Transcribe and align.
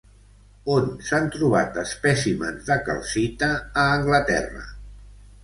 On 0.75 0.87
s'han 1.09 1.27
trobat 1.35 1.77
espècimens 1.81 2.65
de 2.71 2.79
calcita 2.89 3.53
a 3.83 3.87
Anglaterra? 4.01 4.67